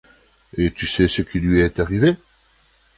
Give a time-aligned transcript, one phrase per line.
[0.57, 2.15] Et tu sais ce qu’il lui est arrivé?